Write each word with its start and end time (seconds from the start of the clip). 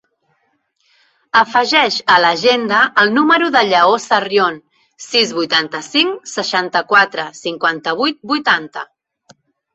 Afegeix 1.41 1.97
a 2.13 2.15
l'agenda 2.23 2.79
el 3.03 3.13
número 3.17 3.49
del 3.57 3.69
Lleó 3.73 3.99
Sarrion: 4.07 4.57
sis, 5.09 5.35
vuitanta-cinc, 5.41 6.25
seixanta-quatre, 6.33 7.29
cinquanta-vuit, 7.45 8.21
vuitanta. 8.35 8.87